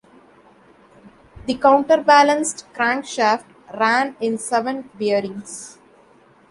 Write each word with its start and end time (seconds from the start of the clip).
The 1.45 1.53
counterbalanced 1.53 2.65
crankshaft 2.73 3.45
ran 3.71 4.15
in 4.19 4.39
seven 4.39 4.89
bearings. 4.97 5.77